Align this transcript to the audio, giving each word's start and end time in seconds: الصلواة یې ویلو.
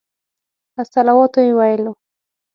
الصلواة 0.81 1.31
یې 1.45 1.51
ویلو. 1.57 1.91